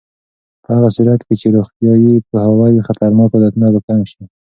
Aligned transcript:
په 0.63 0.69
هغه 0.75 0.89
صورت 0.97 1.21
کې 1.27 1.33
چې 1.41 1.47
روغتیایي 1.55 2.13
پوهاوی 2.27 2.71
وي، 2.73 2.85
خطرناک 2.87 3.29
عادتونه 3.33 3.67
به 3.73 3.79
کم 3.87 4.01
شي. 4.11 4.23